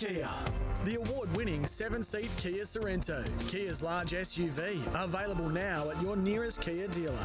[0.00, 0.30] Kia.
[0.86, 6.62] The award winning seven seat Kia Sorento, Kia's large SUV, available now at your nearest
[6.62, 7.18] Kia dealer.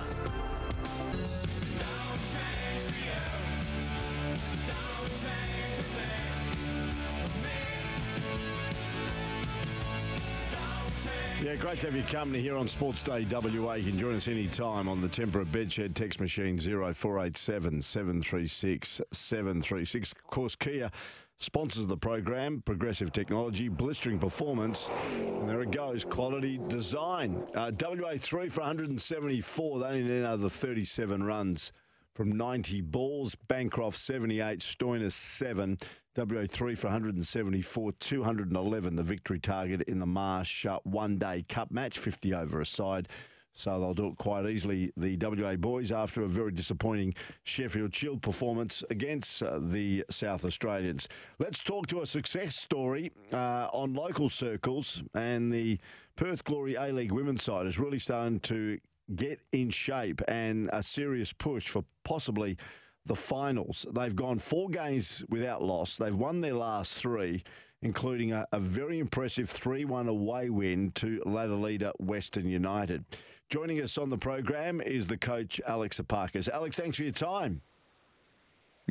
[11.42, 13.76] Yeah, great to have your company here on Sports Day WA.
[13.76, 20.12] You can join us anytime on the Tempera Bedshed text machine 0487 736 736.
[20.12, 20.92] Of course, Kia
[21.40, 27.44] sponsors of the program, progressive technology, blistering performance, and there it goes, quality design.
[27.54, 31.72] Uh, WA 3 for 174, they only need another 37 runs
[32.14, 33.36] from 90 balls.
[33.36, 35.78] Bancroft 78, Stoinis 7.
[36.16, 42.00] WA3 for 174, 211 the victory target in the Marsh uh, one day cup match,
[42.00, 43.10] 50 over a side.
[43.56, 48.22] So they'll do it quite easily, the WA boys, after a very disappointing Sheffield Shield
[48.22, 51.08] performance against uh, the South Australians.
[51.40, 55.80] Let's talk to a success story uh, on local circles, and the
[56.18, 58.78] Perth Glory A League women's side is really starting to
[59.16, 62.58] get in shape and a serious push for possibly
[63.06, 63.86] the finals.
[63.94, 65.96] They've gone four games without loss.
[65.96, 67.44] They've won their last three,
[67.86, 73.06] including a, a very impressive 3 1 away win to ladder leader Western United.
[73.50, 76.50] Joining us on the program is the coach, Alex Epakis.
[76.50, 77.62] Alex, thanks for your time.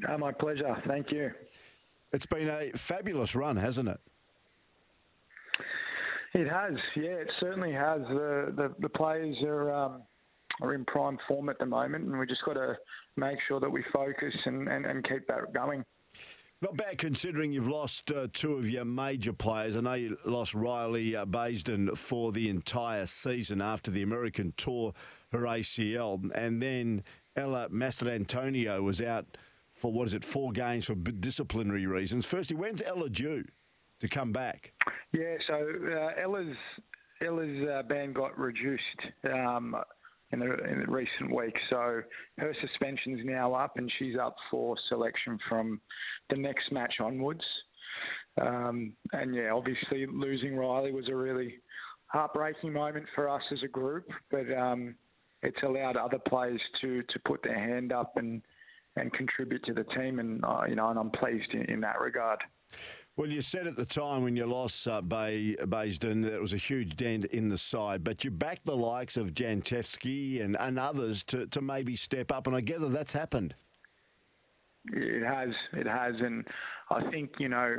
[0.08, 0.80] Oh, my pleasure.
[0.86, 1.32] Thank you.
[2.12, 3.98] It's been a fabulous run, hasn't it?
[6.32, 8.00] It has, yeah, it certainly has.
[8.02, 10.02] The the, the players are um,
[10.62, 12.76] are in prime form at the moment, and we just got to
[13.16, 15.84] make sure that we focus and, and, and keep that going.
[16.64, 19.76] Not bad considering you've lost uh, two of your major players.
[19.76, 24.94] I know you lost Riley uh, Baisden for the entire season after the American tour,
[25.30, 27.04] her ACL, and then
[27.36, 29.36] Ella Mastrantonio was out
[29.74, 32.24] for what is it, four games for disciplinary reasons.
[32.24, 33.44] Firstly, when's Ella due
[34.00, 34.72] to come back?
[35.12, 36.56] Yeah, so uh, Ella's
[37.20, 39.76] Ella's uh, ban got reduced um,
[40.34, 42.02] in, the, in the recent weeks, so
[42.38, 45.80] her suspension's now up, and she's up for selection from
[46.30, 47.44] the next match onwards.
[48.40, 51.54] Um, and yeah, obviously losing Riley was a really
[52.06, 54.94] heartbreaking moment for us as a group, but um,
[55.42, 58.42] it's allowed other players to to put their hand up and
[58.96, 62.00] and contribute to the team, and uh, you know, and I'm pleased in, in that
[62.00, 62.40] regard.
[63.16, 66.52] Well, you said at the time when you lost uh, Bay, Baisden that it was
[66.52, 70.80] a huge dent in the side, but you backed the likes of Jancevski and, and
[70.80, 73.54] others to, to maybe step up, and I gather that's happened.
[74.92, 76.44] It has, it has, and
[76.90, 77.76] I think you know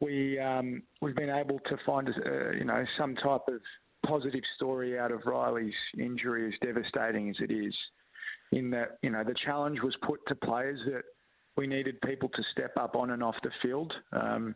[0.00, 3.60] we um, we've been able to find uh, you know some type of
[4.06, 7.74] positive story out of Riley's injury, as devastating as it is.
[8.50, 11.02] In that you know the challenge was put to players that
[11.56, 14.54] we needed people to step up on and off the field because um,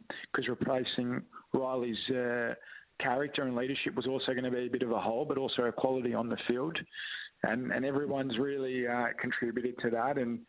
[0.48, 1.22] replacing
[1.52, 2.54] Riley's uh,
[3.00, 5.62] character and leadership was also going to be a bit of a hole, but also
[5.62, 6.76] a quality on the field.
[7.44, 10.18] And, and everyone's really uh, contributed to that.
[10.18, 10.40] And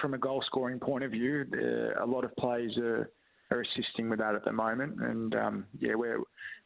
[0.00, 3.10] from a goal scoring point of view, uh, a lot of players are,
[3.52, 5.00] are assisting with that at the moment.
[5.00, 6.20] And um, yeah, we're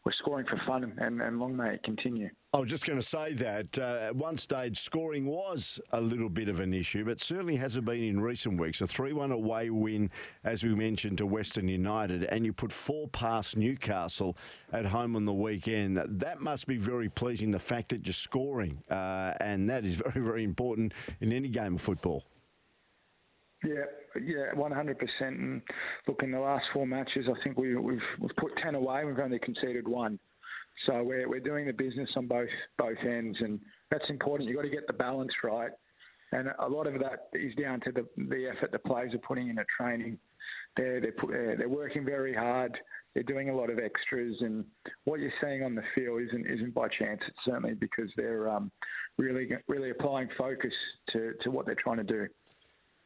[0.06, 2.30] we're scoring for fun, and, and long may it continue.
[2.54, 6.28] I was just going to say that uh, at one stage scoring was a little
[6.28, 8.80] bit of an issue, but certainly hasn't been in recent weeks.
[8.80, 10.08] A 3 1 away win,
[10.44, 14.36] as we mentioned, to Western United, and you put four past Newcastle
[14.72, 16.00] at home on the weekend.
[16.06, 20.24] That must be very pleasing, the fact that you're scoring, uh, and that is very,
[20.24, 22.22] very important in any game of football.
[23.66, 25.38] Yeah, yeah, one hundred percent.
[25.40, 25.62] And
[26.06, 29.04] look, in the last four matches, I think we, have we've, we've put ten away.
[29.04, 30.18] We've only conceded one.
[30.86, 32.48] So we're we're doing the business on both
[32.78, 33.58] both ends, and
[33.90, 34.48] that's important.
[34.48, 35.70] You've got to get the balance right,
[36.32, 39.48] and a lot of that is down to the the effort the players are putting
[39.48, 40.18] in at training.
[40.76, 42.76] They're they're, they're working very hard.
[43.14, 44.64] They're doing a lot of extras, and
[45.04, 47.20] what you're seeing on the field isn't isn't by chance.
[47.26, 48.70] It's certainly because they're um,
[49.18, 50.74] really really applying focus
[51.12, 52.28] to to what they're trying to do.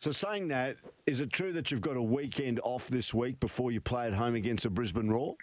[0.00, 3.70] So, saying that, is it true that you've got a weekend off this week before
[3.70, 5.34] you play at home against the Brisbane Roar?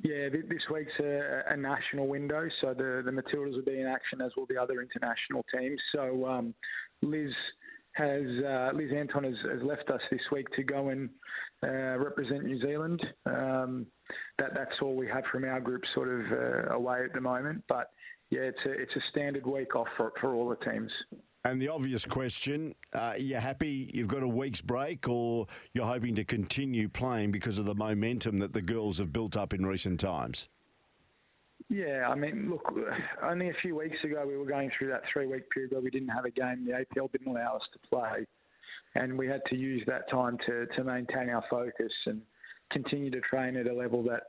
[0.00, 4.20] Yeah, this week's a, a, national window, so the, the Matildas will be in action
[4.20, 5.80] as will the other international teams.
[5.92, 6.54] So um,
[7.02, 7.32] Liz
[7.94, 11.10] has uh, Liz Anton has, has, left us this week to go and
[11.64, 13.04] uh, represent New Zealand.
[13.26, 13.86] Um,
[14.38, 17.64] that that's all we have from our group, sort of uh, away at the moment.
[17.68, 17.90] But
[18.30, 20.92] yeah, it's a it's a standard week off for for all the teams.
[21.44, 25.86] And the obvious question: uh, Are you happy you've got a week's break, or you're
[25.86, 29.64] hoping to continue playing because of the momentum that the girls have built up in
[29.64, 30.48] recent times?
[31.68, 32.72] Yeah, I mean, look,
[33.22, 36.08] only a few weeks ago we were going through that three-week period where we didn't
[36.08, 36.66] have a game.
[36.66, 38.26] The APL didn't allow us to play,
[38.94, 42.20] and we had to use that time to to maintain our focus and
[42.72, 44.24] continue to train at a level that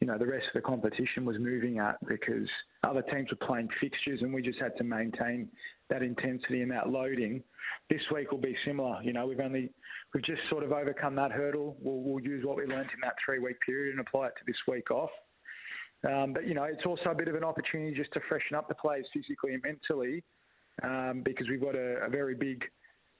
[0.00, 2.48] you know the rest of the competition was moving at because
[2.84, 5.48] other teams were playing fixtures and we just had to maintain
[5.90, 7.42] that intensity and that loading.
[7.88, 9.02] This week will be similar.
[9.02, 9.70] You know, we've only
[10.14, 11.76] we've just sort of overcome that hurdle.
[11.80, 14.44] We'll, we'll use what we learned in that three week period and apply it to
[14.46, 15.10] this week off.
[16.08, 18.68] Um, but you know, it's also a bit of an opportunity just to freshen up
[18.68, 20.24] the players physically and mentally
[20.82, 22.64] um, because we've got a, a very big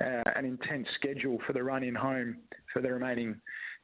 [0.03, 2.39] uh, and intense schedule for the run in home
[2.73, 3.39] for the remaining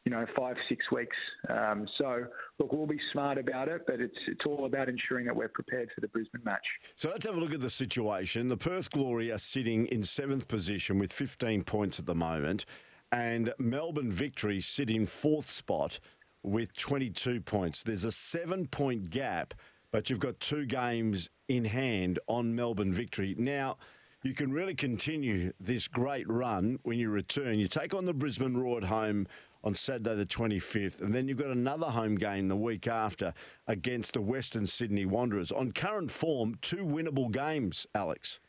[0.07, 1.17] you know, five, six weeks.
[1.49, 2.27] Um, so,
[2.61, 5.91] look, we'll be smart about it, but it's it's all about ensuring that we're prepared
[5.93, 6.65] for the Brisbane match.
[6.95, 8.47] So let's have a look at the situation.
[8.47, 12.65] The Perth Glory are sitting in seventh position with 15 points at the moment,
[13.11, 15.99] and Melbourne Victory sit in fourth spot
[16.45, 17.83] with 22 points.
[17.83, 19.55] There's a seven point gap,
[19.91, 23.35] but you've got two games in hand on Melbourne Victory.
[23.37, 23.77] Now,
[24.23, 27.59] you can really continue this great run when you return.
[27.59, 29.27] You take on the Brisbane Roar at home
[29.65, 31.01] on Saturday the 25th.
[31.01, 33.35] And then you've got another home game the week after
[33.67, 35.53] against the Western Sydney Wanderers.
[35.53, 38.41] On current form, two winnable games, Alex.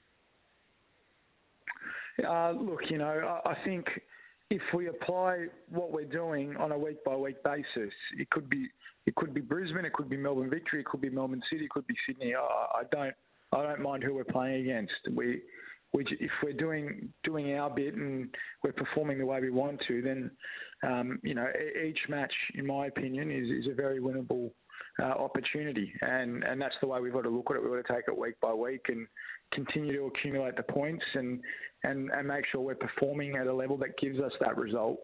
[2.25, 3.85] Uh, look, you know, I think
[4.49, 8.67] if we apply what we're doing on a week by week basis, it could be
[9.05, 11.69] it could be Brisbane, it could be Melbourne Victory, it could be Melbourne City, it
[11.69, 12.33] could be Sydney.
[12.35, 13.13] I, I don't
[13.53, 14.93] I don't mind who we're playing against.
[15.11, 15.41] We
[15.93, 18.29] we, if we're doing doing our bit and
[18.63, 20.31] we're performing the way we want to, then
[20.83, 21.47] um, you know
[21.83, 24.51] each match, in my opinion, is, is a very winnable
[25.01, 27.63] uh, opportunity, and and that's the way we've got to look at it.
[27.63, 29.07] We've got to take it week by week and
[29.53, 31.41] continue to accumulate the points and
[31.83, 34.99] and and make sure we're performing at a level that gives us that result.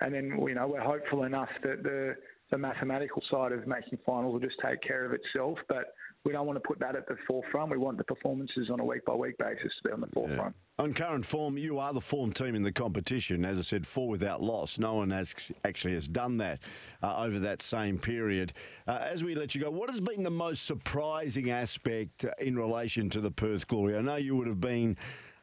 [0.00, 2.16] And then you know we're hopeful enough that the
[2.54, 6.46] the mathematical side of making finals will just take care of itself, but we don't
[6.46, 7.72] want to put that at the forefront.
[7.72, 10.54] We want the performances on a week by week basis to be on the forefront.
[10.78, 10.84] Yeah.
[10.84, 13.44] On current form, you are the form team in the competition.
[13.44, 14.78] As I said, four without loss.
[14.78, 15.34] No one has
[15.64, 16.60] actually has done that
[17.02, 18.52] uh, over that same period.
[18.86, 23.10] Uh, as we let you go, what has been the most surprising aspect in relation
[23.10, 23.96] to the Perth Glory?
[23.96, 24.96] I know you would have been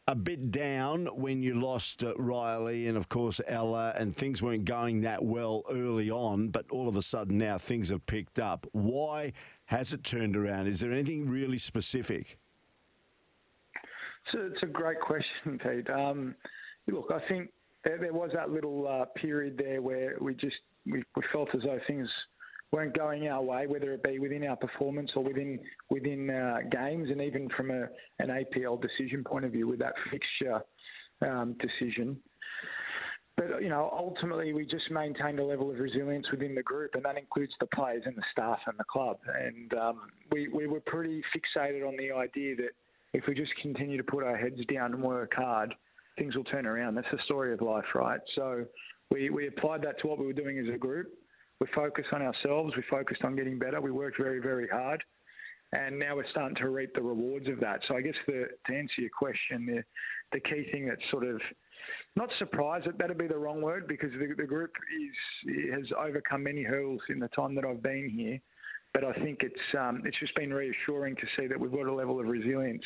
[0.08, 4.66] a bit down when you lost uh, Riley and, of course, Ella, and things weren't
[4.66, 8.66] going that well early on, but all of a sudden now things have picked up.
[8.72, 9.34] Why
[9.66, 10.68] has it turned around?
[10.68, 12.40] Is there anything really specific?
[14.26, 15.90] It's a, it's a great question, Pete.
[15.90, 16.36] Um,
[16.88, 17.52] look, I think
[17.84, 20.56] there, there was that little uh, period there where we just
[20.86, 22.08] we, we felt as though things
[22.72, 25.60] weren't going our way, whether it be within our performance or within
[25.90, 27.88] within uh, games, and even from a,
[28.20, 30.62] an APL decision point of view with that fixture
[31.22, 32.18] um, decision.
[33.38, 37.04] But you know, ultimately, we just maintained a level of resilience within the group, and
[37.04, 39.18] that includes the players and the staff and the club.
[39.40, 40.02] And um,
[40.32, 42.72] we we were pretty fixated on the idea that
[43.14, 45.74] if we just continue to put our heads down and work hard,
[46.18, 46.96] things will turn around.
[46.96, 48.22] That's the story of life, right?
[48.36, 48.66] So
[49.10, 51.08] we, we applied that to what we were doing as a group
[51.62, 52.74] we focused on ourselves.
[52.76, 53.80] We focused on getting better.
[53.80, 55.04] We worked very, very hard,
[55.74, 57.82] and now we're starting to reap the rewards of that.
[57.88, 59.84] So I guess the, to answer your question, the
[60.34, 61.40] the key thing that's sort of
[62.16, 66.44] not surprised that that'd be the wrong word because the, the group is has overcome
[66.44, 68.40] many hurdles in the time that I've been here.
[68.94, 71.94] But I think it's um, it's just been reassuring to see that we've got a
[71.94, 72.84] level of resilience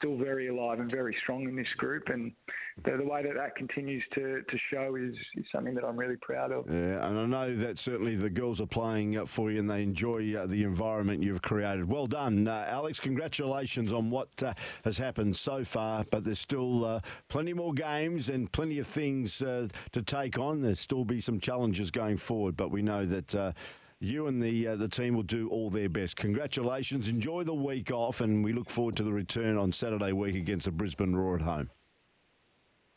[0.00, 2.08] still very alive and very strong in this group.
[2.08, 2.32] And
[2.84, 6.16] the, the way that that continues to, to show is, is something that I'm really
[6.16, 6.64] proud of.
[6.68, 10.34] Yeah, and I know that certainly the girls are playing for you and they enjoy
[10.36, 11.88] uh, the environment you've created.
[11.88, 12.98] Well done, uh, Alex.
[12.98, 14.54] Congratulations on what uh,
[14.84, 19.42] has happened so far, but there's still uh, plenty more games and plenty of things
[19.42, 20.60] uh, to take on.
[20.60, 23.52] There'll still be some challenges going forward, but we know that uh,
[24.00, 26.16] you and the uh, the team will do all their best.
[26.16, 27.08] Congratulations.
[27.08, 30.64] Enjoy the week off, and we look forward to the return on Saturday week against
[30.64, 31.70] the Brisbane Roar at home.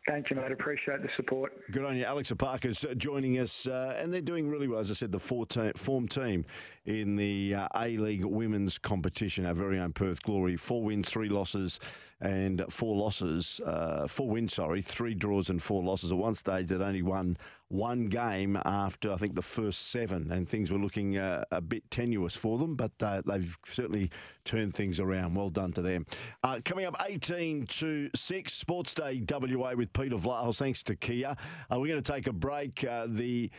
[0.05, 0.51] Thank you, mate.
[0.51, 1.53] Appreciate the support.
[1.71, 2.03] Good on you.
[2.03, 4.79] Alex Epakis uh, joining us, uh, and they're doing really well.
[4.79, 6.43] As I said, the four te- form team
[6.85, 10.57] in the uh, A League women's competition, our very own Perth Glory.
[10.57, 11.79] Four wins, three losses,
[12.19, 16.11] and four losses, uh, four wins, sorry, three draws and four losses.
[16.11, 17.37] At one stage, they'd only won
[17.73, 21.89] one game after I think the first seven, and things were looking uh, a bit
[21.89, 22.75] tenuous for them.
[22.75, 24.11] But uh, they've certainly
[24.45, 25.33] turned things around.
[25.33, 26.05] Well done to them.
[26.43, 30.57] Uh, coming up, eighteen to six, Sports Day WA with Peter Vlahos.
[30.57, 31.35] Thanks to Kia.
[31.71, 32.83] Uh, we're going to take a break.
[32.83, 33.49] Uh, the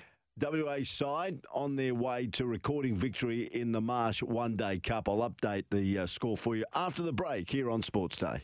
[0.41, 5.09] WA side on their way to recording victory in the Marsh One Day Cup.
[5.09, 8.43] I'll update the uh, score for you after the break here on Sports Day.